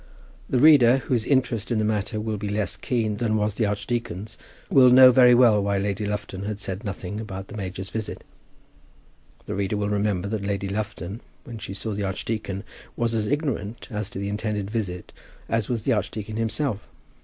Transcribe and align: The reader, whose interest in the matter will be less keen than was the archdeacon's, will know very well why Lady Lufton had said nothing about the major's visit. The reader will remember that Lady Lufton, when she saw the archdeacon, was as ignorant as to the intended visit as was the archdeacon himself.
The 0.49 0.57
reader, 0.57 0.97
whose 0.97 1.27
interest 1.27 1.69
in 1.69 1.77
the 1.77 1.85
matter 1.85 2.19
will 2.19 2.37
be 2.37 2.49
less 2.49 2.75
keen 2.75 3.17
than 3.17 3.35
was 3.37 3.53
the 3.53 3.67
archdeacon's, 3.67 4.35
will 4.67 4.89
know 4.89 5.11
very 5.11 5.35
well 5.35 5.61
why 5.61 5.77
Lady 5.77 6.07
Lufton 6.07 6.45
had 6.45 6.57
said 6.59 6.83
nothing 6.83 7.21
about 7.21 7.49
the 7.49 7.55
major's 7.55 7.91
visit. 7.91 8.23
The 9.45 9.53
reader 9.53 9.77
will 9.77 9.89
remember 9.89 10.27
that 10.29 10.41
Lady 10.41 10.69
Lufton, 10.69 11.21
when 11.43 11.59
she 11.59 11.75
saw 11.75 11.93
the 11.93 12.03
archdeacon, 12.05 12.63
was 12.95 13.13
as 13.13 13.27
ignorant 13.27 13.89
as 13.91 14.09
to 14.09 14.17
the 14.17 14.29
intended 14.29 14.71
visit 14.71 15.13
as 15.47 15.69
was 15.69 15.83
the 15.83 15.93
archdeacon 15.93 16.35
himself. 16.37 16.79